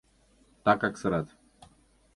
[0.63, 1.27] Такак сырат.